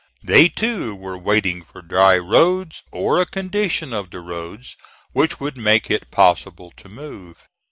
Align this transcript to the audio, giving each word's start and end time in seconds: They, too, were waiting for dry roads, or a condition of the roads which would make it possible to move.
They, 0.23 0.49
too, 0.49 0.95
were 0.95 1.15
waiting 1.15 1.61
for 1.63 1.83
dry 1.83 2.17
roads, 2.17 2.81
or 2.89 3.21
a 3.21 3.25
condition 3.27 3.93
of 3.93 4.09
the 4.09 4.19
roads 4.19 4.75
which 5.11 5.39
would 5.39 5.57
make 5.57 5.91
it 5.91 6.09
possible 6.09 6.71
to 6.77 6.89
move. 6.89 7.47